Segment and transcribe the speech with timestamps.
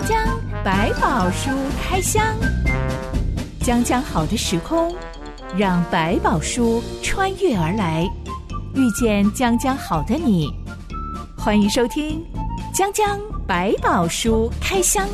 [0.00, 1.50] 江江百宝书
[1.82, 2.24] 开箱，
[3.62, 4.94] 江江好的时空，
[5.58, 8.08] 让百宝书穿越而来，
[8.74, 10.48] 遇见江江好的你。
[11.36, 12.24] 欢迎收听
[12.72, 15.06] 江江百宝书开箱。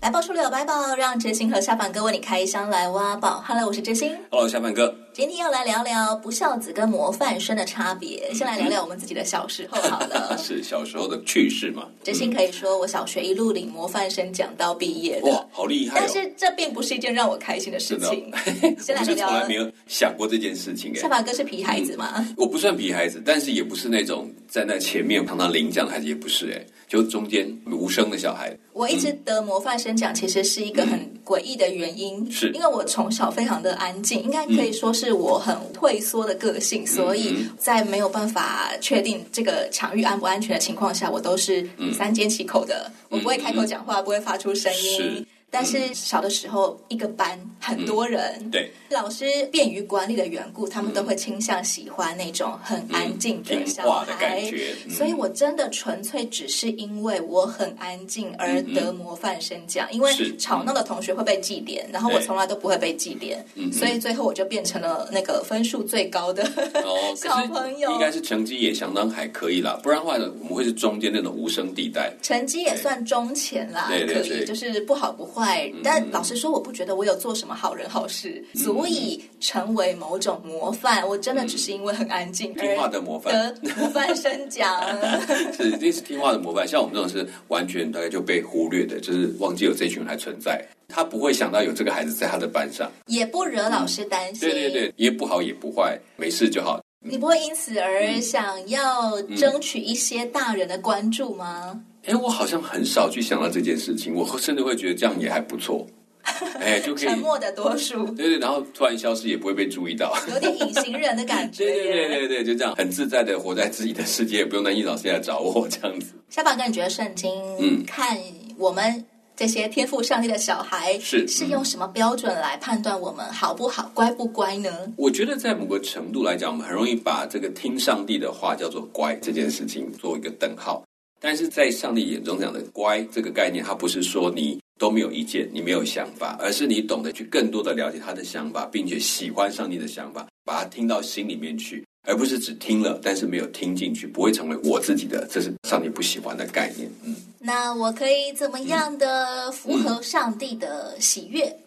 [0.00, 3.42] 来宝书里有百宝，让真心和下凡哥为你开箱来挖宝。
[3.46, 4.14] Hello，我是真心。
[4.30, 4.94] Hello，下凡哥。
[5.16, 8.30] 今天要来聊聊不孝子跟模范生的差别。
[8.34, 10.36] 先来聊聊我们自己的小时候好了。
[10.36, 11.88] 是小时候的趣事嘛？
[12.04, 15.18] 真心可以说我小学一路领模范生奖到毕业。
[15.22, 16.02] 哇，好厉害哦！
[16.02, 18.30] 但是这并不是一件让我开心的事情。
[18.78, 20.94] 先来聊从来没有想过这件事情。
[20.94, 22.12] 小板哥是皮孩子吗？
[22.18, 28.54] 嗯，我不算皮孩子，但是也不是那种站在前面常常领奖的孩子，也不是哎，就中间无声的小孩。
[28.74, 32.50] 我一直得模范生奖，其实是一个很诡异的原因，嗯、是。
[32.52, 45.26] 因为我从小非常的安静，应该可以说是我很退缩的个性，嗯、所以在没有办法确定这个场域安不安全的情况下，我都是三缄其口的，嗯、我不会开口讲话，嗯、不会发出声音。
[45.50, 54.06] 但是小的时候，一个班很多人，嗯、对老师便于管理的缘故，他们都会倾向喜欢那种很安静的小孩。
[54.06, 66.44] 的感觉嗯、所以我真的纯粹只是因为我很安静而得模范生奖，嗯、因为吵闹的同学会被记点，然后我从来都不会被记点，对所以最后我就变成了那个分数最高的
[67.16, 67.92] 小朋友。
[67.92, 72.12] 应该是成绩也相当还可以啦，不然的话呢，我们会是中间那种无声地带。
[72.20, 75.35] 成绩也算中前啦，对可以，就是不好不坏。
[75.82, 81.06] 但老实说，我不觉得我有做什么好人好事，足以成为某种模范。
[81.06, 84.80] 我真的只是因为很安静，听话的模范，模范生奖
[85.56, 86.66] 是，这是听话的模范。
[86.66, 90.64] 像我们这种是完全大概就被忽略的，就是忘记有这群人还存在。
[90.88, 94.48] 他不会想到有这个孩子在他的班上，也不惹老师担心。
[94.48, 96.80] 对对对，也不好也不坏，没事就好。
[97.00, 101.80] 你不会因此而想要争取一些大人的关注吗？
[102.06, 105.86] 哎，我好像很少去想到这件事情，我甚至会觉得这样也还不错。
[106.60, 111.62] 哎，就可以沉默的多数，对对，然后突然消失也不会被注意到，有点隐形人的感觉。
[111.70, 116.14] 对对对对对，就这样很自在的活在自己的世界，也不用担心老师来找我这样子。
[116.28, 117.30] 小宝哥，你觉得圣经
[117.60, 118.18] 嗯，看
[118.58, 119.04] 我们
[119.36, 124.68] 这些天赋上帝的小孩是是用什么标准来判断我们好不好、乖不乖呢？
[124.96, 130.82] 我觉得在某个程度来讲，我们很容易把这个听上帝的话叫做乖这件事情做一个等号。
[131.20, 146.90] 但是在上帝眼中讲的“乖”这个概念，它不是说你都没有意见，你没有想法，而是你懂得去更多的了解他的想法，并且喜欢上帝的想法，把它听到心里面去，而不是只听了，但是没有听进去，不会成为我自己的，这是上帝不喜欢的概念。
[147.02, 151.46] 嗯，那我可以怎么样的符合上帝的喜悦？
[151.46, 151.58] 嗯，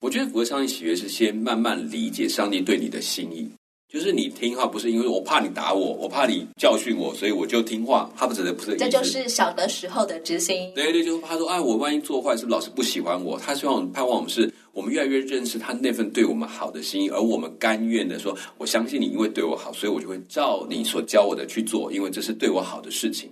[0.00, 3.50] 我觉得符合上帝喜悦是先慢慢理解上帝对你的心意。
[3.90, 8.10] 就是你听话，不是因为我怕你打我，我怕你教训我，所以我就听话。
[8.14, 10.70] 他不是不是，这就是小的时候的知心。
[10.74, 13.38] 对对，就是他说，哎，我万一做坏，是不是老师不喜欢我？
[13.38, 23.30] 他希望盼望我们是，我们越来越认识他那份对我们好的心意，而我们甘愿的说，我相信你，因为对我好，所以我就会照你所教我的去做，因为这是对我好的事情。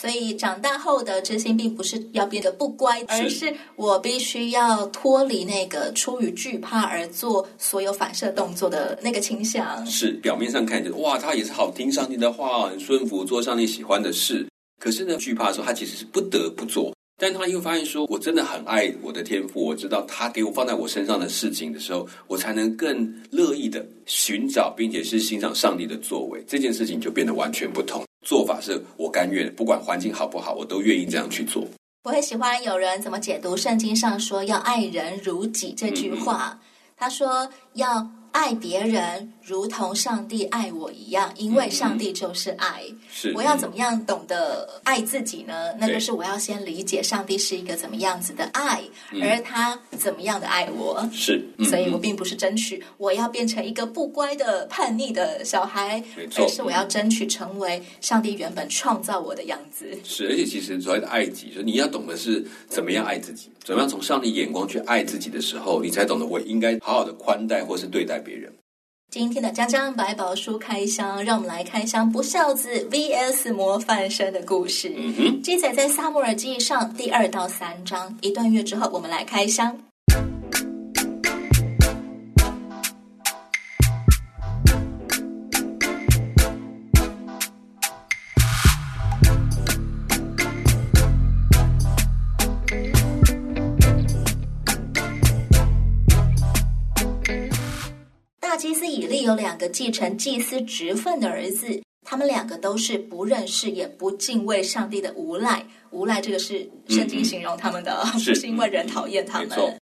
[0.00, 9.84] 所以长大后的真心并不是要变得不乖，而是我必须要脱离那个出于惧怕而做所有反射动作的那个倾向。
[9.84, 14.46] 是表面上看着哇，他也是好听上帝的话，很顺服，做上帝喜欢的事。
[14.80, 16.94] 可是呢，惧怕的时候，他其实是不得不做。
[17.20, 26.40] 但他又发现说，我真的很爱我的天赋，我知道他给我放在我身上的事情的时候，我才能更乐意的寻找，并且是欣赏上帝的作为。
[26.46, 28.04] 这件事情就变得完全不同。
[28.28, 31.64] 做法是我甘愿，不管环境好不好，我都愿意这样去做。
[32.04, 36.50] 我很喜欢有人怎么解读圣经上说要爱人如己这句话。
[36.52, 36.60] 嗯嗯，
[36.94, 38.06] 他说要。
[38.32, 42.82] 爱别人如同上帝爱我一样，因为上帝就是爱。
[42.88, 45.72] 嗯、是，我要怎么样懂得爱自己呢？
[45.78, 48.82] 那就是我要先理解上帝是一个怎么样子的爱，
[49.22, 51.08] 而他怎么样的爱我。
[51.12, 59.86] 是，嗯、所以我并不是争取我要变成一个不乖的叛逆的小孩，错而是我要争取成为上帝原本创造我的样子。
[60.04, 68.52] 是，而且其实所谓的爱己，就是你要懂得是怎么样爱自己，怎么样从上帝眼光去爱自己的时候，你才懂得我应该好好的宽待或是对待别人。
[69.10, 74.92] 今天的江江百宝书开箱，让我们来开箱不孝子 VS 模范生的故事。
[74.94, 78.18] 嗯哼，记载在萨摩尔记上第二到三章。
[78.20, 79.80] 一段月之后，我们来开箱。
[99.68, 105.66] 个继承祭司职分的儿子，他们两个都是不认识也不敬畏上帝的无赖。
[105.90, 109.48] 无赖这个是圣经形容他们的，嗯、不是因为人讨厌他们。
[109.50, 109.78] 嗯、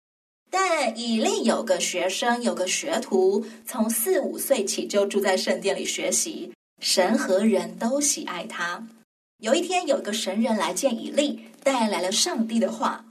[0.49, 6.51] 但以利有个学生，有个学徒，从四五岁起就住在圣殿里学习，
[6.81, 8.87] 神和人都喜爱他。
[9.39, 13.05] 有一天，有个神人来见以利，带来了上帝的话。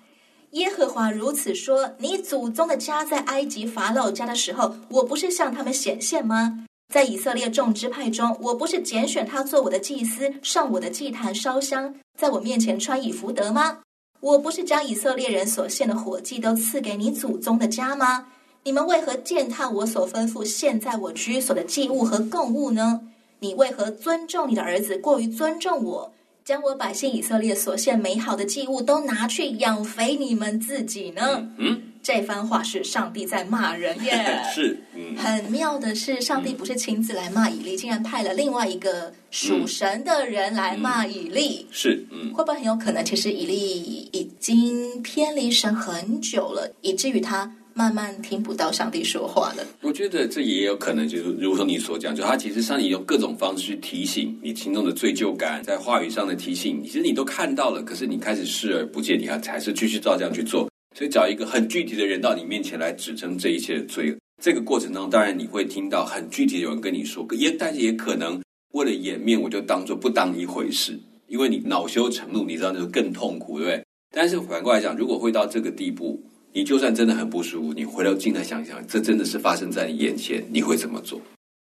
[0.53, 6.67] 耶和华如此说：你祖宗的家在埃及法老家的时候，我不是向他们显现吗？
[6.93, 13.79] 在以色列众支派中，我不是拣选他做我的祭司，上我的祭坛烧香，在我面前穿以弗德吗？
[14.21, 18.27] 我不是将以色列人所献的火祭都赐给你祖宗的家吗？
[18.65, 23.01] 你们为何践踏我所吩咐献在我居所的祭物和供物呢？
[23.39, 26.13] 你为何尊重你的儿子过于尊重我？
[26.45, 31.23] 将我百姓以色列所献美好的祭物都拿去养肥你们自己呢？
[31.27, 34.43] 嗯，嗯，这番话是上帝在骂人耶。
[34.53, 41.67] 是，嗯，很妙的是，上帝不是亲自来骂以利，竟然派了另外一个属神的人来骂以利。
[41.69, 47.51] 嗯、是，嗯，会不会很有可能，其实以利已经偏离神很久了，以至于他。
[47.75, 49.67] 慢慢听不到上帝说话了。
[49.81, 60.69] 我觉得这也有可能，就是如同你所讲，就他其实上帝用各种方式去提醒你心中的罪疚感，在话语上的提醒，其实你都看到了，可是你开始视而不见，你还还是继续照这样去做。
[60.97, 64.15] 所以找一个很具体的人到你面前来指证这一切的罪。
[64.43, 68.41] 这个过程当中，当然你会听到很具体的人跟你说，也但是也可能
[68.73, 70.99] 为了掩面，我就当做不当一回事，
[71.29, 73.85] 因为你恼羞成怒，你知道那就更痛苦，对不对？
[74.15, 76.23] 但是反过来讲，如果会到这个地步。
[76.53, 81.21] 你就算真的很不舒服，你回头镜来想想，这真的是发生在你眼前，你会怎么做？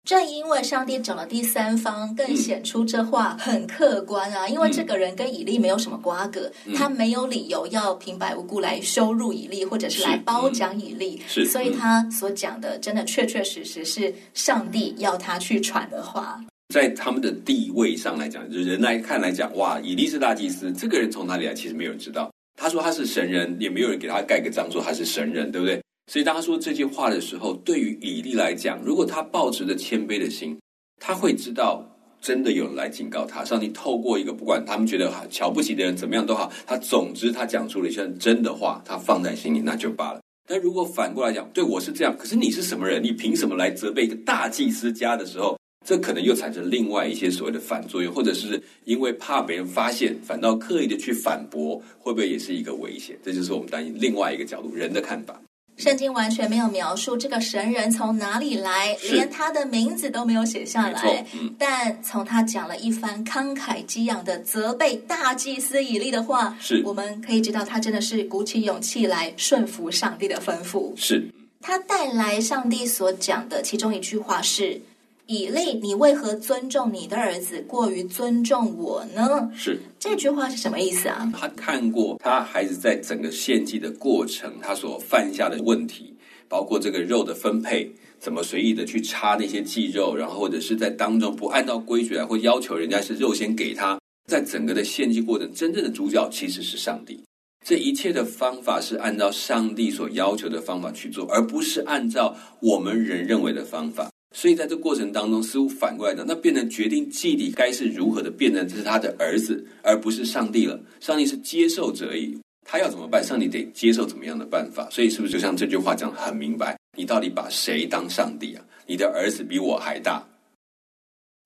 [0.05, 4.46] 正因为上帝找了第三方，更显出这话很客观啊。
[4.46, 11.23] 嗯、因为这个人跟以利没有什么瓜葛，嗯、他没有理由要平白无故来羞辱以利，或者是来褒奖以利。
[11.29, 16.44] 是，所以他所讲的，真的确确实实是上帝要他去传的话。
[16.75, 21.55] 在他们的地位上来讲，人来看来讲，哇，以利是大祭司，这个人从哪里来？
[21.55, 22.29] 其实没有人知道。
[22.62, 25.82] 他说他是神人，也没有人给他盖个章说他是神人，对不对？
[26.06, 30.56] 所以当他说这句话的时候，对于以利来讲，如果他抱持着谦卑的心，
[31.00, 31.85] 他会知道
[32.20, 33.44] 真的有人来警告他。
[33.44, 40.20] 上帝透过一个不管他们觉得瞧不起的人怎么样都好，他总之他讲出了一些真的话，他放在心里那就罢了。
[40.47, 43.03] 但如果反过来讲，对我是这样，可是你是什么人？
[43.03, 45.58] 你凭什么来责备一个大祭司家的时候？
[45.84, 53.19] 这可能又产生另外一些所谓的反作用，或者是因为怕别人发现，反倒刻意的去反驳，会不会也是一个危险？
[53.25, 55.40] 这就是我们担心另外一个角度，人的看法。
[55.79, 61.26] 圣经完全没有描述这个神人从哪里来，连他的名字都没有写下来。
[61.34, 70.93] 嗯、但从他讲了一番慷慨激昂的责备大祭司以利的话，是我们可以知道他真的是鼓起勇气来顺服上帝的吩咐。
[70.94, 71.26] 是
[71.61, 74.81] 他带来上帝所讲的其中一句话是。
[75.27, 79.51] 以利，你为何尊重你的儿子过于尊重我呢？
[79.55, 81.31] 是这句话是什么意思啊？
[81.33, 86.15] 他看过他孩子在整个献祭的过程，他所犯下的问题，
[86.49, 93.99] 包括这个肉的分配，怎么随意的去插那些祭肉，然后或者是在当中不按照规矩来，或要求人家是肉先给他，
[94.29, 97.23] 在整个的献祭过程，真正的主角其实是上帝。
[97.65, 104.11] 这一切的方法是按照上帝所要求的方法去做，而不是按照我们人认为的方法。
[104.32, 110.81] 所以在这过程当中，似乎反过来讲，那变成决定祭礼该是如何的，变成这是他的儿子，而不是上帝了。
[111.01, 113.22] 上帝是接受者而已，他要怎么办？
[113.22, 114.89] 上帝得接受怎么样的办法？
[114.91, 116.77] 所以是不是就像这句话讲得很明白？
[116.96, 118.65] 你到底把谁当上帝啊？
[118.86, 120.27] 你的儿子比我还大。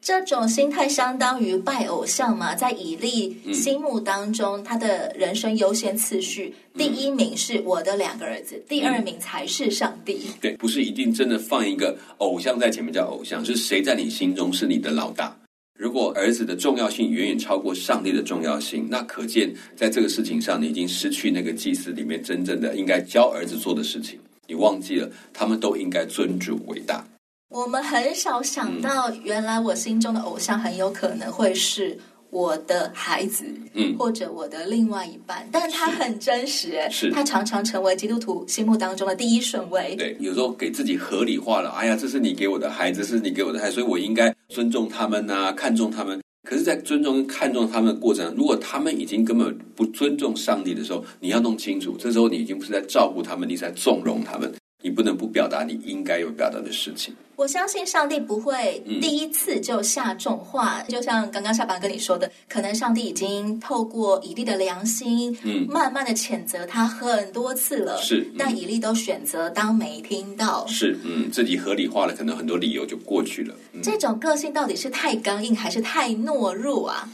[0.04, 10.30] 这种心态相当于拜偶像嘛，在以利心目当中，嗯、他的人生优先次序，嗯、第一名是我的两个儿子，第二名才是上帝。
[10.40, 15.36] 对，不是一定真的放一个偶像在前面叫偶像，是谁在你心中是你的老大？
[15.76, 27.04] 如果儿子的重要性远远超过上帝的重要性，那可见在这个事情上，你已经失去那个祭司里面真正的应该教儿子做的事情，你忘记了他们都应该尊主伟大。
[27.48, 31.96] 我们很少想到，原来我心中的偶像很有可能会是
[32.30, 35.48] 我的孩子，嗯，或者我的另外一半。
[35.52, 39.94] 但他很真实，是他常常成为基督徒心目当中的第一顺位。
[39.96, 41.70] 对，有时候给自己合理化了。
[41.70, 46.20] 哎呀，这是你给我的孩子，是你给我的孩子，所以我应该尊重他们啊，看重他们。
[46.48, 54.52] 可是，在尊重看重他们的过程，如果他们已经根本不尊重上帝的时候，你要弄清楚，这时候你已经不是在照顾他们，你是在纵容他们。
[54.86, 57.12] 你不能不表达你应该有表达的事情。
[57.34, 73.52] 我相信上帝不会第一次就下重话，嗯、就像刚刚下班跟你说的，可能上帝已经透过以利的良心，嗯，慢慢的谴责他很多次了，是，嗯、但以利都选择当没听到，是，嗯，自己合理化了，可能很多理由就过去了。
[73.72, 77.08] 嗯、这种个性到底是太刚硬还是太懦弱啊？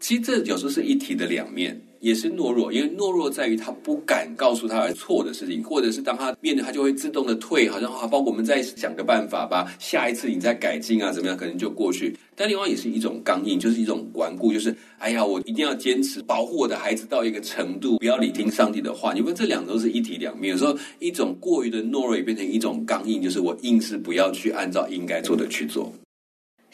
[0.00, 1.80] 其实这有时候是一体的两面。
[1.98, 12.14] 也是懦弱，因为懦弱在于他不敢告诉他错的事情，或者是当他面对，他就会自动的退，好像啊，包括我们再想个办法吧，下一次你再改进啊，怎么样，可能就过去。
[12.36, 19.14] 但另外也是一种刚硬，就是一种顽固，就是哎呀，我一定要坚持保护我的孩子到一个程度，不要理听上帝的话。
[19.14, 25.92] 你问这两个都是一体两面，有时候一种过于的懦弱也变成一种刚硬，就是我硬是不要去按照应该做的去做。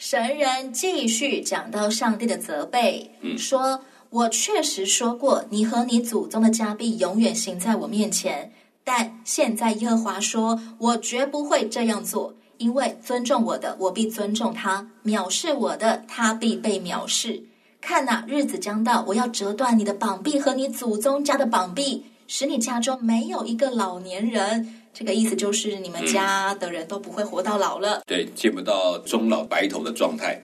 [0.05, 3.79] 神人继续讲到上帝的责备，嗯，说。
[4.09, 8.51] 我确实说过，你和你祖宗的家必永远行在我面前。
[8.83, 17.41] 但现在耶和华说，我绝不会这样做，因为尊重我的，我必尊重他；藐视我的，他必被藐视。
[17.79, 24.82] 看哪，日子将到，我要折断你的膀臂和你祖宗家的膀臂，使你家中没有一个老年人。
[24.93, 27.95] 这个意思就是，你们家的人都不会活到老了。
[27.97, 30.39] 嗯、对，见不到终老白头的状态。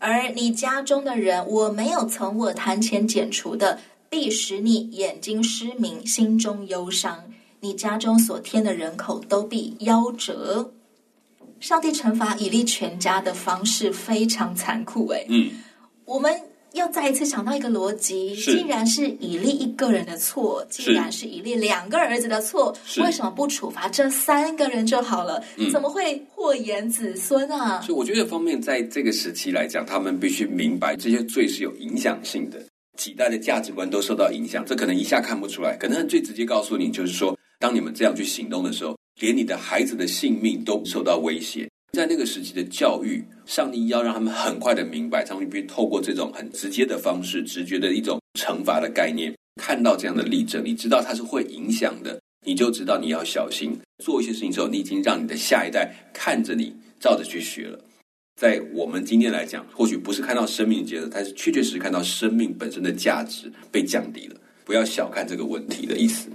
[0.00, 3.78] 而你家中的人，我没有从我坛前剪除的，
[4.10, 7.24] 必使你眼睛失明，心中忧伤。
[7.60, 10.72] 你家中所添的人口都必夭折。
[11.60, 15.50] 上帝惩罚以利全家的方式非常残酷，哎，嗯，
[16.04, 16.51] 我们。
[16.74, 25.42] 又再一次想到一个逻辑，竟然是以利一个人的错，竟然是以利两个儿子的错，为什么不处罚这三个人就好了？
[25.56, 27.80] 嗯、怎么会祸延子孙啊？
[27.82, 32.64] 所以我觉得，方面在这个时期来讲，他们必须明白这些罪是有影响性的，
[32.96, 34.64] 几代的价值观都受到影响。
[34.64, 41.68] 这可能一下看不出来，可能最直接告诉你，就是说，当你们这样去行动的时候，连你的孩子的性命都受到威胁。
[41.92, 57.78] 在那个时期的教育，上帝要让他们很快的明白，上帝必须透过这种很直接的方式、直觉的一种惩罚的概念，看到这样的例证，你知道它是会影响的，你就知道你要小心做一些事情之后，你已经让你的下一代看着你照着去学了。
[58.40, 64.36] 在我们今天来讲，或许不是看到生命结束，但是确确实实看到生命本身的价值被降低了。
[64.64, 66.30] 不要小看这个问题的意思。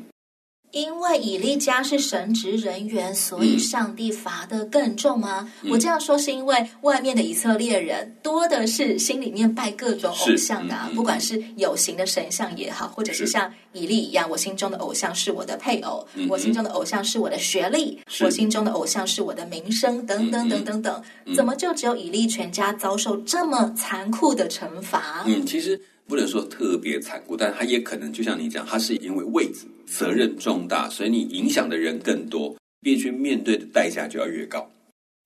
[0.77, 5.51] 因为以利家是神职人员，所以上帝罚的更重吗？
[5.63, 25.24] 嗯、我这样说是因为外面的以色列人多的是心里面拜各种偶像的、啊，嗯、不管是有形的神像也好，或者是像以利一样，我心中的偶像是我的配偶，嗯、我心中的偶像是我的学历，我心中的偶像是我的名声，等等等等等，嗯、怎么就只有以利全家遭受这么残酷的惩罚？
[25.25, 25.79] 嗯，其实。
[26.10, 34.70] 不能说特别残酷，但他也可能就像你讲，他是因为位置责任重大，所以你影响的人更多，必须面对的代价就要越高。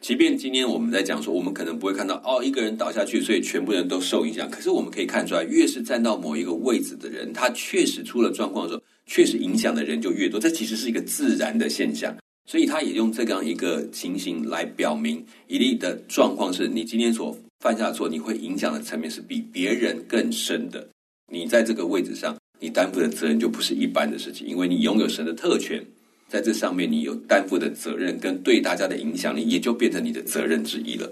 [0.01, 4.49] 即便今天我们在讲说，我们可能不会看到哦，一个人倒下去，所以全部人都受影响。
[4.49, 10.39] 可是我们可以看出来，越是站到某一个位置的人，他确实出了状况的时候，确实影响的人就越多。
[10.39, 12.15] 这其实是一个自然的现象，
[12.49, 17.37] 所以他也用这样一个情形来表明，以利的状况是你今天所。
[17.59, 20.89] 犯下的错，你会影响的层面是比别人更深的。
[21.31, 25.83] 你在这个位置上，你担负的责任就不是一般的事情，因为你拥有神的特权，
[26.29, 31.11] 在这上面你有担负的责任跟对大家的影响力，也就变成你的责任之一了。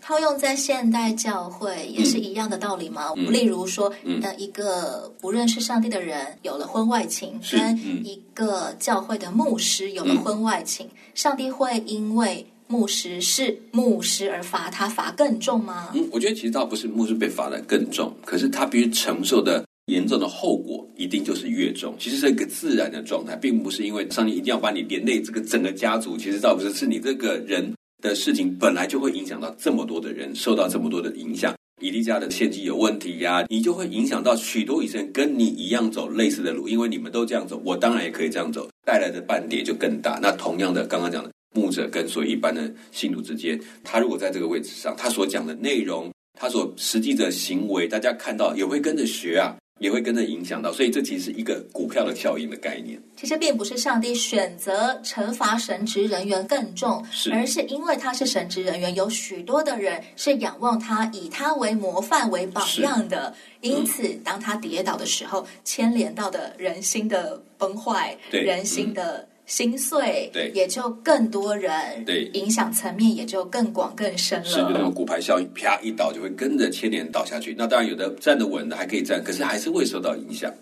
[0.00, 3.12] 套用在现代教会也是一样的道理吗？
[3.16, 12.46] 嗯、例如说，嗯、一个不认识上帝的人有了婚外情，跟一个教会的牧师有了婚外情，嗯、上帝会因为。
[12.70, 15.88] 牧师是牧师而罚他罚更重吗？
[15.94, 21.94] 嗯，我觉得其实倒不是牧师被罚的更重，可是他必须承受的严重的后果一定就是越重。
[21.98, 26.16] 其实是一个自然的状态，并不是因为上帝一定要把你连累这个整个家族。
[26.16, 31.54] 其实倒不是，是你这个人的事情本来就会影响到这么多的人，受到这么多的影响。
[31.80, 40.18] 以利家的献祭有问题呀、你就会影响到许多以色列跟你一样走类似的路，因为你们都这样走，我当然也可以这样走，带来的绊跌就更大。
[40.20, 41.30] 那同样的，刚刚讲的。
[41.54, 50.72] 牧者跟所以一般的信徒之间，他如果在这个位置上，他所讲的内容，他所实际的行为，大家看到也会跟着学啊，也会跟着影响到。
[50.72, 53.00] 所以这其实是一个股票的效应的概念。
[53.16, 63.34] 其实并不是上帝选择惩罚神职人员更重，是而是因为他是神职人员，有许多的人是仰望他，以他为模范为榜样的。
[63.60, 69.28] 因此，嗯、当他跌倒的时候，牵连到的人心的崩坏，人心的。
[69.48, 74.44] 嗯心碎，对，也就更多人，对，影响层面也就更广更深了。
[74.44, 77.54] 是，就那种骨牌效应，啪一倒就会跟着牵连倒下去。
[77.56, 80.52] 那当然，有的站得稳的还可以站，可是还是会受到影响。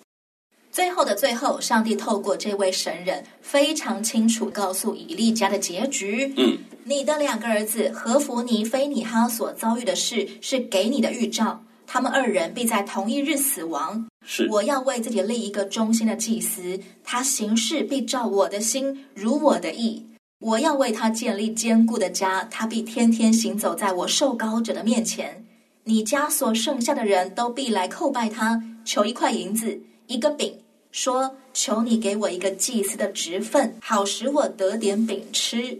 [0.71, 6.33] 最后的最后，上帝透过这位神人非常清楚告诉以利家的结局。
[6.37, 14.07] 嗯，你的两个儿子何弗尼、非尼哈所遭遇的事是给你的预兆，他们二人必在同一日死亡。
[14.26, 20.07] 是，我要为自己立一个忠心的祭司，他行事必照我的心，如我的意。
[20.40, 25.45] 我要为他建立坚固的家，他必天天行走在我受膏者的面前。
[25.85, 30.59] 你家所剩下的人都必来叩拜他，求一块银子，一个饼。
[30.93, 35.78] 说：“求你给我一个祭司的职分，好使我得点饼吃。”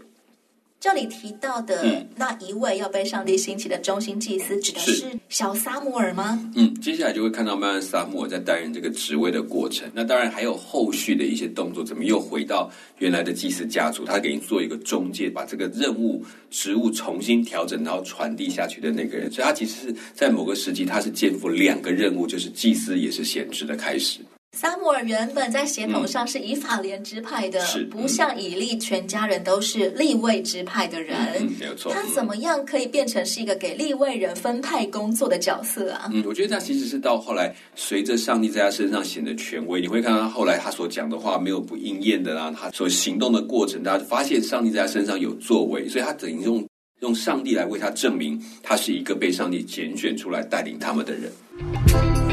[0.79, 6.39] 这里提到的那一位要被上帝兴起的中心祭司，指的是小撒母耳吗？
[6.55, 9.89] 嗯，接下来就会看到慢慢撒母耳在担任这个职位的过程。
[9.91, 14.05] 那当然还有后续的一些动作，怎么又回到原来的祭司家族？
[14.05, 19.31] 他给你做一个中介，把这个任务职务重新调整，然后传递下去的那个人。
[19.31, 24.19] 所以他其实是在某个时期，他是肩负两个任务，就是祭司也是先知的开始。
[24.53, 31.15] 撒母耳原本在血统上是以法莲支派的，嗯、不像以利全家人都是立位支派的人。
[31.39, 31.93] 嗯嗯、没有错。
[31.93, 36.09] 他怎么样可以变成是一个给立位人分派工作的角色啊？
[36.11, 46.65] 嗯，我觉得他其实是到后来，随着上帝在他身上显得权威，你会看到他后来他所讲的话没有不应验的啦，他所行动的过程，大家发现上帝在他身上有作为，所以他等于用
[47.01, 52.26] 用上帝来为他证明，他是一个被上帝拣选出来带领他们的人。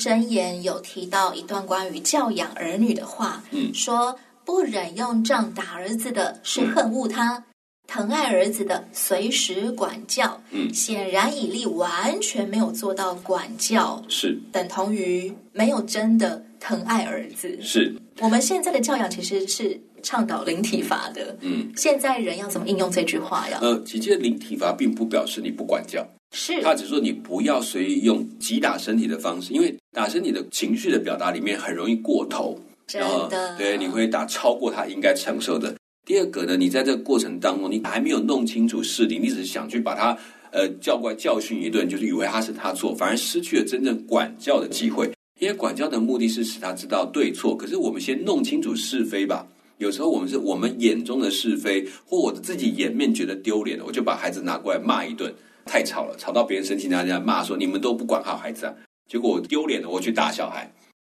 [0.00, 7.44] 箴言有提到一段关于教养儿女的话，嗯，说不忍用杖打儿子的是恨恶他，嗯、
[7.86, 10.40] 疼爱儿子的随时管教。
[10.52, 17.58] 嗯，显然以利完全没有做到管教，是等同于没有真的疼爱儿子。
[17.60, 21.36] 是我们现在的教养其实是倡导零体罚的。
[21.42, 23.58] 嗯，现在人要怎么应用这句话呀？
[23.60, 26.06] 呃，其实零体罚并不表示你不管教。
[26.32, 35.74] 是，他只说你不要随意用击打身体的方式，因为打身体的情绪的表达里面很容易过头，真的，对，你会打超过他应该承受的。
[36.06, 40.16] 第二个呢，你在这个过程当中，你还没有弄清楚事理，你只是想去把他
[40.52, 45.10] 呃叫过来教训一顿，就是以为他是他错，反而失去了真正管教的机会。
[45.40, 49.46] 因为管教的目的是使他知道对错，可是我们先弄清楚是非吧。
[49.78, 55.32] 有时候我们是我们眼中的是非，或我自己颜面觉得丢脸了，我就把孩子拿过来骂一顿。
[55.64, 58.74] 太吵了，吵到别人生气，大家骂说你们都不管好孩子啊，
[59.08, 60.70] 结果我丢脸了，我去打小孩。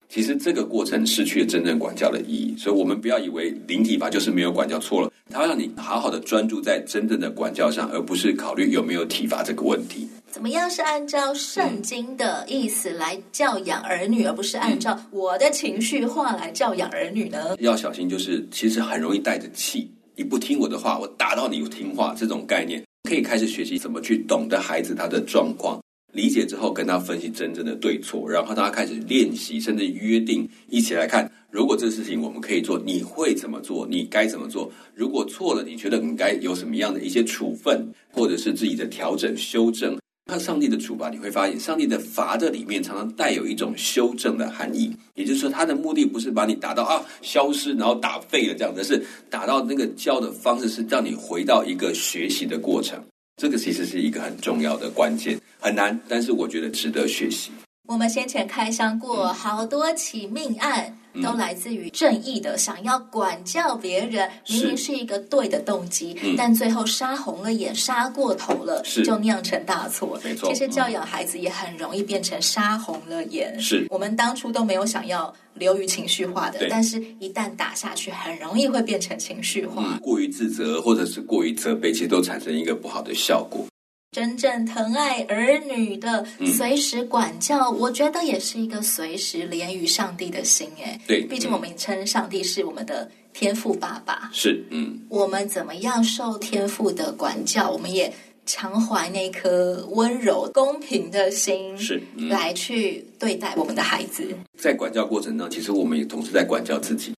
[0.07, 10.09] 其实这个过程失去了真正管教的意义，所以我们不要以为零体罚就是没有管教，错了，它会让你好好的专注在真正的管教上，而不是考虑有没有体罚这个问题。
[10.31, 17.57] 怎么样是按照圣经的意思来教养儿女，嗯、而不是按照我的情绪化来教养儿女呢？
[17.61, 22.84] 要小心，就是其实很容易带着气，你不听我的话，我打到你有听话这种概念。
[23.05, 25.79] 可以开始学习怎么去懂得孩子他的状况，
[26.13, 33.87] 理解之后跟他分析真正的对错，然后大家开始练习，甚至约定一起来看，如果这事情我们可以做，你会怎么做？
[33.87, 34.73] 你该怎么做？
[34.95, 39.99] 如果错了，你觉得你该有什么样的一些处分，或者是自己的调整修正？
[40.27, 52.99] 看上帝的处罚，你会发现上帝的罚的里面常常带有一种修正的含义，也就是说，他的目的不是把你打到啊消失，然后打废了这样，而是打到那个教的方式是让你回到一个学习的过程。
[53.37, 57.51] 这个其实是一个很重要的关键，很难，但是我觉得值得学习。
[57.87, 60.97] 我们先前开箱过好多起命案。
[61.23, 70.21] 都来自于正义的想要管教别人，明明是一个对的动机，嗯、但最后杀红了眼，杀过头了，就酿成大错。
[70.25, 73.59] 没错，其实教养孩子也很容易变成杀红了眼。
[73.61, 73.87] 是。
[73.91, 83.67] 我们当初都没有想要流于情绪化的，但是一旦打下去，很容易会变成情绪化，嗯、过于自责或者是过于责备，其实都产生一个不好的效果。
[84.15, 90.69] 真正疼爱儿女的，随时管教，嗯、我觉得也是一个随时连于上帝的心。
[90.81, 94.31] 哎，对，毕竟我们称上帝是我们的天赋爸爸。
[94.33, 98.15] 是，嗯，我们怎么样受天赋的管教，我们也
[98.47, 104.25] 常怀那颗温柔、公平的心，是、嗯、来去对待我们的孩子。
[104.57, 107.13] 在管教过程中，其实我们也同时在管教自己。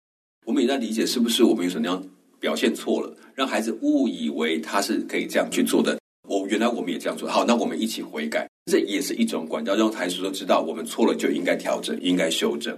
[0.46, 2.02] 我们也在理解，是不是我们有什么样
[2.40, 6.00] 表现错了，让孩子误以为他是可以这样去做的。
[6.28, 12.78] 我原来我们也这样做，好，那我们一起悔改，这也是一种管教，让孩子都知道我们错了就应该调整，应该修正。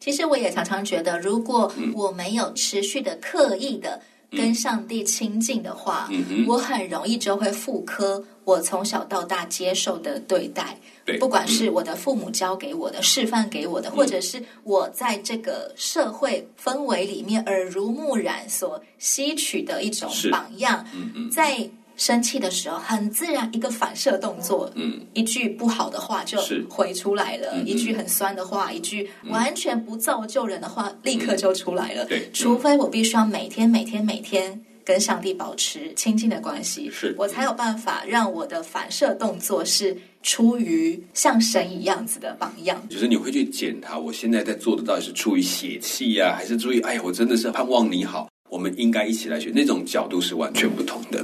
[0.00, 10.76] 其实我也常常觉得，如果我没有持续的刻意的跟上帝亲近的话，嗯、我很容易就会复刻我从小到大接受的对待。
[11.06, 20.84] 对，不管是我的父母教给我的、示范给我的，或者是我在这个社会氛围里面耳濡目染所吸取的一种榜样，
[21.30, 32.04] 在生气的时候，很自然一个反射动作，嗯，一句不好的话就回出来了，一句很酸的话，一句完全不造就人的话，立刻就出来了。
[32.04, 37.14] 对，除非我必须要每天、每天、每天跟上帝保持亲近的关系，是。
[37.16, 39.96] 我才有办法让我的反射动作是。
[40.26, 51.22] 出于像神一样子的榜样，就是你会去检讨，我现在在做的到底是出于血气呀、啊，还是出于哎呀，我真的是盼望你好，我们应该一起来学，那种角度是完全不同的。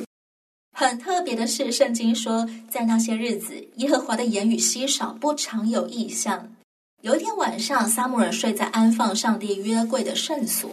[0.80, 6.56] 很特别的是，圣经说，在那些日子，耶和华的言语稀少，不常有异象。
[7.02, 10.70] 有一天晚上，撒母耳睡在安放上帝约柜的圣所。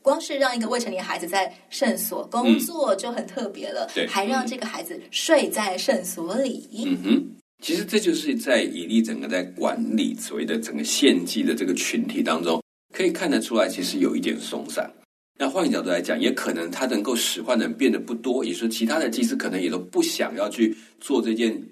[0.00, 6.68] 光是让一个未成年孩子在圣所工作就很特别了，嗯、对，还让这个孩子睡在圣所里。
[6.86, 7.24] 嗯哼，
[7.60, 12.62] 其实这就是在以利整个在管理所谓的整个献祭的这个群体当中，
[12.94, 14.88] 可以看得出来，其实有一点松散。
[15.38, 21.62] 那换个角度来讲，也可能他能够使唤的人变得不多，也说其他的祭司可能也都不想要去做这件。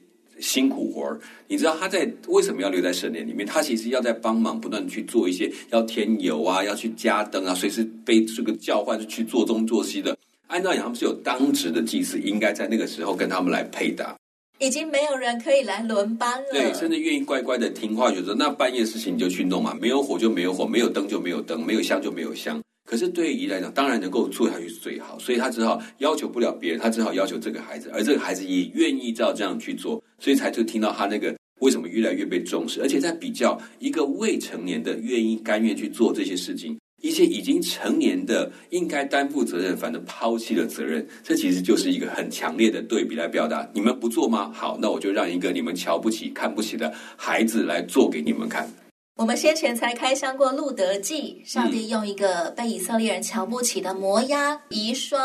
[0.40, 3.46] 辛苦活儿，你知道他在为什么要留在圣殿里面？
[3.46, 10.18] 他其实要在帮忙，不断去做一些要添油啊，要去加灯啊，随时被这个叫唤去做东做西的。
[10.48, 14.16] 按照讲，他们是有当值的祭司，应该在那个时候跟他们来配搭。
[14.58, 16.48] 已经没有人可以来轮班了。
[16.50, 22.60] 对，甚至愿意乖乖的听话，就说那半夜事情你就去弄嘛，没有火就没有火，没有灯就没有灯，没有香就没有香。
[22.86, 44.52] 可是对于姨来讲，当然能够做下去是最好，所以他只好要求不了别人，他只好要求这个孩子，而这个孩子也愿意照这样去做，所以才就听到他那个为什么越来越被重视，而且在比较一个未成年的愿意甘愿去做这些事情，一些已经成年的应该担负责任，反正抛弃了责任，这其实就是一个很强烈的对比来表达，你们不做吗？
[44.52, 48.68] 好，那我就让一个你们瞧不起、看不起的孩子来做给你们看。
[49.16, 55.16] 我们先前才开箱过《路德记》，上帝用一个被以色列人瞧不起的摩押遗孀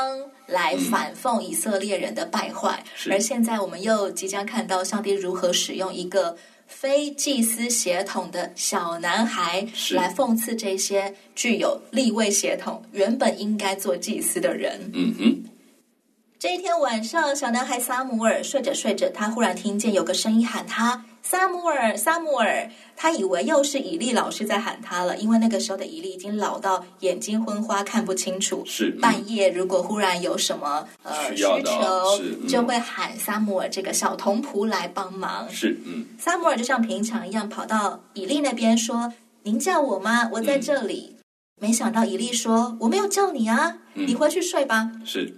[0.46, 14.92] 来反讽以色列人的败坏，嗯、而现在我们又即将看到上帝如何使用一个非祭司血统的小男孩来讽刺这些具有立位血统、原本应该做祭司的人。
[14.94, 15.44] 嗯哼。
[16.38, 21.04] 这一天晚上，小男孩撒母耳睡着睡着，他忽然听见有个声音喊他。
[21.22, 28.64] 撒母耳，撒母耳，他以为又是以利老师在喊他了，因为那个时候的以利已经老到眼睛昏花，看不清楚。
[28.66, 31.62] 是半夜，如果忽然有什么呃需求，
[32.22, 35.48] 嗯、就会喊撒母耳这个小童仆来帮忙。
[35.52, 40.30] 是，嗯，撒母耳就像平常一样跑到以利那边说：“您叫我吗？
[40.34, 41.16] 我在这里。
[41.16, 41.16] 嗯”
[41.62, 45.36] 没想到以利说：“我没有叫你啊，嗯、你回去睡吧。”是。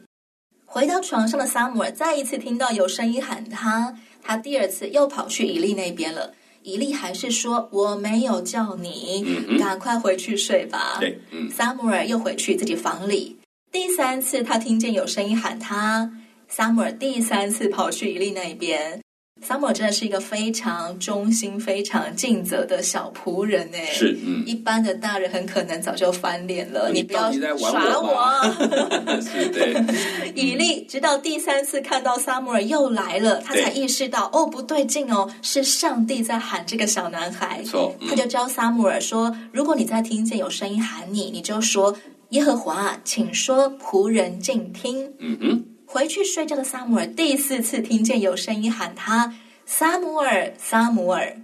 [0.74, 3.94] 回到床上的萨姆尔再一次听到有声音喊他。
[4.24, 10.96] 他第二次又跑去伊利那边了，伊利还是说我没有叫你，嗯、赶快回去睡吧。
[10.98, 13.36] 对，嗯，撒母耳又回去自己房里。
[13.70, 16.10] 第三次他听见有声音喊他，
[16.48, 19.02] 萨姆尔第三次跑去伊利那边。
[19.42, 26.92] 撒母耳真的是一个非常忠心、非常尽责的小仆人哎，是，嗯，一般的大人很可能早就翻脸了。
[26.94, 28.42] 你不要耍我，
[29.20, 29.84] 是的。
[30.36, 37.64] 以利直到第三次看到撒母耳又来了，他才意识到哦，不对劲哦，是上帝在喊这个小男孩。
[37.64, 41.96] 错，他就教撒母耳说：“如果你再听见有声音喊你，你就说
[42.30, 45.66] 耶和华，请说仆人静听。”嗯哼。
[45.94, 49.36] 回去睡觉的撒母耳第四次听见有声音喊他
[49.68, 51.36] ：“撒母耳，撒母耳。”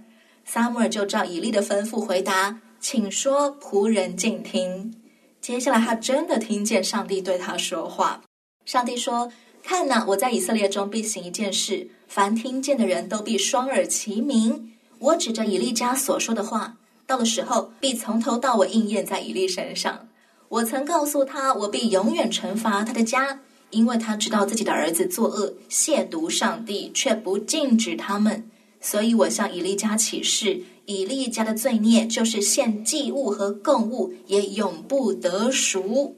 [0.46, 4.94] 撒母耳就照以利的吩咐回答：“请说，仆人静听。”
[5.42, 8.22] 接下来他真的听见上帝对他说话。
[8.64, 9.30] 上帝说
[9.62, 14.72] ：“看哪，我在以色列中必行一件事，凡听见的人都必双耳齐鸣。
[14.98, 20.08] 我指着以利家所说的话，到的时候必从头到尾应验在以利身上。
[20.48, 28.50] 我曾告诉他，我必永远惩罚他的家。”因为他知道自己的儿子作恶，亵渎上帝，却不禁止他们，
[28.80, 36.16] 所以我向以利家起誓：以利家的罪孽就是献祭物和供物也永不得赎。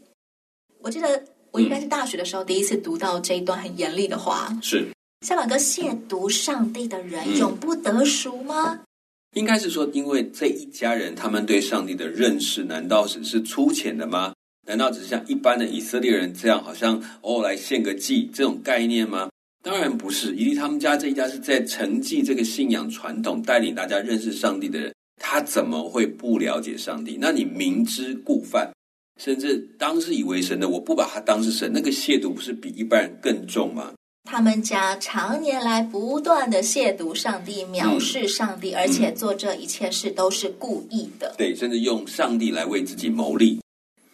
[0.81, 4.57] 我记得我应该是大学的时候第一次读到这一段很严厉的话。
[4.63, 4.87] 是，
[5.27, 8.81] 像两个亵渎上帝的人，永不得赎吗？
[9.35, 14.33] 应该是说，因为这一家人他们对上帝的认识，难道只是粗浅的吗？
[14.67, 19.29] 难道只是像一般的以色列人这样，好像哦来献个祭这种概念吗？
[19.63, 20.35] 当然不是。
[20.37, 27.19] 以利他们家这一家是在承继这个信仰传统，带领大家认识上帝的人，他怎么会不了解上帝？
[27.21, 28.71] 那你明知故犯，
[29.21, 33.93] 甚至当是以为神的，我不把他当是神，那个亵渎不是比一般人更重吗？
[34.25, 41.35] 他们家常年来不断的亵渎上帝、藐视上帝，嗯、而且做这一切事都是故意的。
[41.37, 43.59] 对，甚至用上帝来为自己谋利。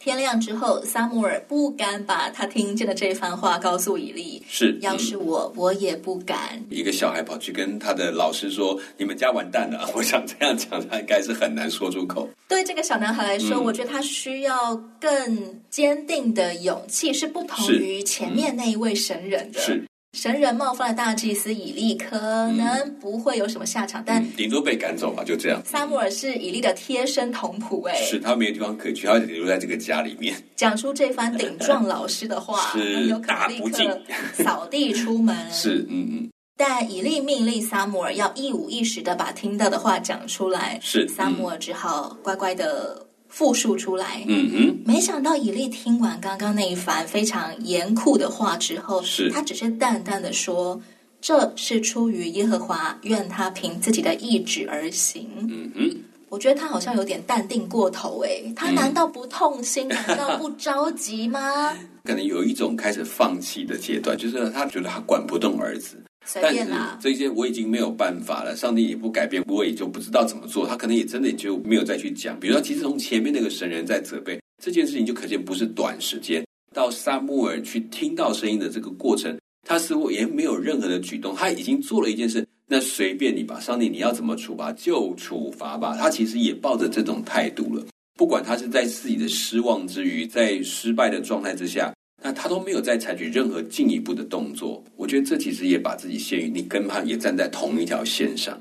[0.07, 4.40] 天亮之后，萨姆尔不敢把他听见的这番话告诉以利。
[4.49, 6.64] 是，要是我，我也不敢。
[6.71, 9.85] 一个小孩跑去跟他的老师说：“你们家完蛋了。
[9.97, 12.29] ”我想这样讲，他应该是很难说出口。
[12.47, 19.59] 对这个小男孩来说，嗯、我觉得他需要更坚定的勇气，是不同于前面那一位神人的。
[19.59, 19.83] 是。
[20.12, 22.19] 神人冒犯了大祭司以利，可
[22.53, 25.61] 能不会有什么下场，嗯、但顶多被赶走吧，就这样。
[25.64, 30.35] 撒母耳是以利的贴身同仆，哎，是他没有地方可以去，他得留在这个家里面。
[30.57, 34.01] 讲出这番顶撞老师的话， 是有可能立刻
[34.33, 35.37] 扫地出门。
[35.53, 36.31] 是，嗯嗯。
[36.57, 43.07] 但以利命令撒母耳要一五一十的把听到的话讲出来，是、嗯、撒母耳只好乖乖的。
[43.28, 50.80] 复述出来，嗯哼，没想到以利听完刚刚那一番非常严酷的话之后，是他只是淡淡的说
[51.20, 55.96] ：“这是出于耶和华，愿他凭自己的意志而行。”嗯哼，
[56.28, 59.86] 我觉得他好像有点淡定过头，诶，他难道不痛心？
[59.88, 61.76] 嗯、 难道不着急吗？
[62.04, 65.96] 可能有一种开始放弃的阶段，就是他觉得他管不动儿子。
[66.26, 70.66] 随便啦，这些我已经没有办法了，上帝也不改变，我也就不知道怎么做。
[70.66, 72.38] 他可能也真的也就没有再去讲。
[72.40, 76.44] 比如说，其实从前面那个神人在责备这件事情，就可见不是短时间。
[76.74, 85.96] 到撒母耳去听到声音的这个过程，他似乎也没有任何的举动，他已经做了一件事，那随便你吧，上帝你要怎么处罚就处罚吧。
[85.96, 87.82] 他其实也抱着这种态度了，
[88.18, 91.94] 不管他是在自己的失望之余，在失败的状态之下。
[92.22, 98.61] 那他都没有再采取任何进一步的动作，我觉得这其实也把自己限于你跟他也站在同一条线上，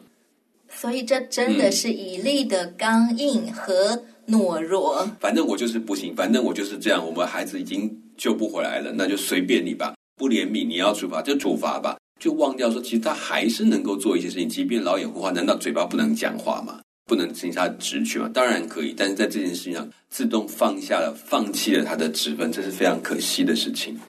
[0.69, 4.97] 所以这真的是以利的刚硬和懦弱。
[4.99, 16.81] 嗯，反正我就是不行，反正我就是这样，我们孩子已经救不回来了，那就随便你吧，不怜悯，你要处罚就处罚吧，就忘掉说其实他还是能够做一些事情，即便老眼昏花，难道嘴巴不能讲话吗？
[17.05, 18.29] 不能听他的职权吗？
[18.33, 23.99] 当然可以，但是在这件事情上自动放下了、放弃了他的职分，这是非常可惜的事情。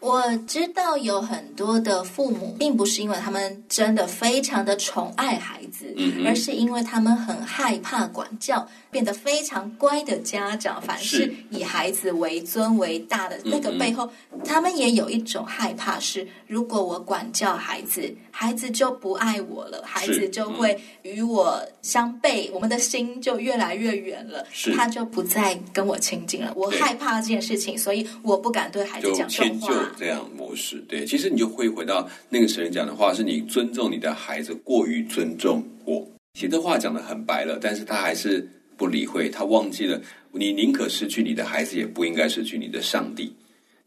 [0.00, 26.52] 我知道有很多的父母，并不是因为他们真的非常的宠爱孩子，嗯，而是因为他们很害怕管教，变得非常乖的家长，凡是以孩子为尊为大的那个背后，嗯、他们也有一种害怕是，是如果我管教孩子，孩子就不爱我了，孩子就会与我相背，嗯、我们的心就越来越远了，是他就不再跟我亲近了。
[26.56, 29.72] 我害怕这件事情，所以我不敢对孩子讲重话。
[29.98, 36.06] 这样模式，对，其实你就会回到那个神人讲的话，是你尊重你的孩子过于尊重我。
[36.34, 40.00] 其实这话讲得很白了，但是他还是不理会，他忘记了，
[40.32, 43.34] 你宁可失去你的孩子，也不应该失去你的上帝。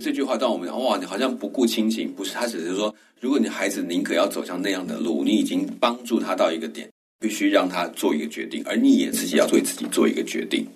[0.04, 10.68] 这句话当我们哇，你好像不顾亲情，不是，他只是说，如果你孩子宁可要走向那样的路，你已经帮助他到一个点，必须让他做一个决定，而你也自己要对自己做一个决定。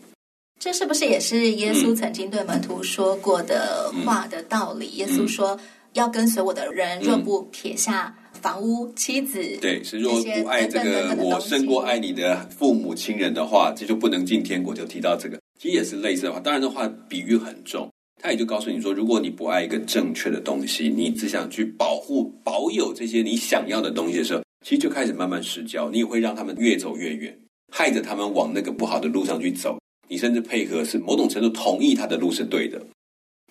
[0.60, 4.88] 这是不是也是耶稣曾经对门徒说过的话的道理？
[4.94, 5.60] 嗯、耶稣说
[5.94, 16.40] ：“要跟随我的人，若不撇下房屋、妻子，对，是若不爱这个我胜过爱你的父母亲人的话，这就不能进天国。”就提到这个，其实也是类似的话。
[16.40, 17.90] 当然的话，比喻很重。
[18.22, 27.36] 他也就告诉你说，如果你不爱一个正确的东西，你只想去保护、保有这些你想要的东西的时候，其实就开始慢慢失焦，你也会让他们越走越远，
[27.74, 29.80] 害着他们往那个不好的路上去走。
[30.08, 32.80] 你甚至配合是某种程度同意他的路是对的，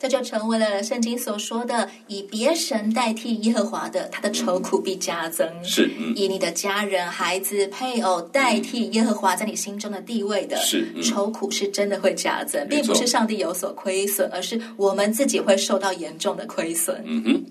[0.00, 5.48] 这就成为了圣经所说的以别神代替耶和华的，他的愁苦必加增。
[5.62, 17.02] 是，嗯、以你的家人、孩子、配偶代替耶和华在你心中的地位的，是、嗯、愁苦是真的会加增，并不是上帝有所亏损，而是我们自己会受到严重的亏损。
[17.06, 17.44] 嗯哼。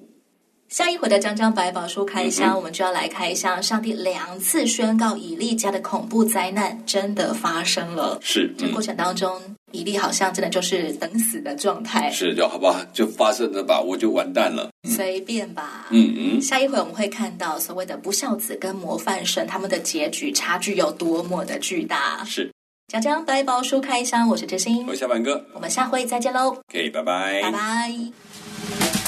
[0.70, 3.62] 下一回的张张百宝书开箱，嗯、我们就要来开箱。
[3.62, 8.18] 上帝两次宣告以利家的恐怖灾难真的发生了。
[8.22, 9.40] 是，这过程当中，
[9.74, 12.10] 嗯、以利好像真的就是等死的状态。
[12.12, 14.70] 是，就好吧，就发生了吧，我就完蛋了。
[14.88, 15.88] 随便吧。
[15.90, 16.42] 嗯嗯。
[16.42, 22.24] 下一回我们会看到所谓的不孝子跟模范生他们的结局差距有多么的巨大。
[22.24, 22.50] 是。
[22.88, 26.50] 讲讲白宝书开箱，我是知心，我是小板哥，我们下回再见喽。
[26.70, 29.03] OK，拜拜，拜拜。